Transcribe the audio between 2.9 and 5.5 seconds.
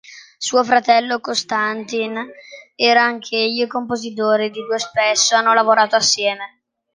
anch'egli compositore ed i due spesso